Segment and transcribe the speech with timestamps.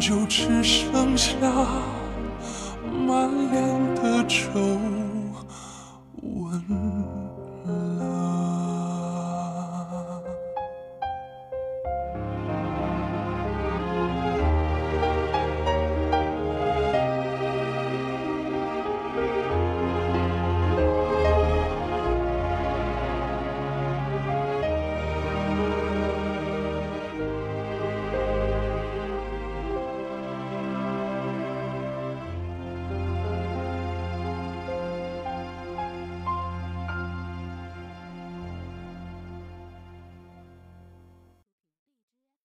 [0.00, 1.36] 就只剩下
[3.06, 4.78] 满脸的皱